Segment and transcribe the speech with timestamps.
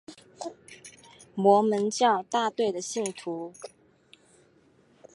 [1.35, 3.53] 摩门教大队的信徒。